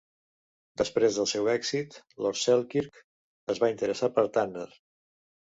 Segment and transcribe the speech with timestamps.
[0.81, 2.99] Després del seu èxit, Lord Selkirk
[3.57, 4.67] es va interessar per Tanner.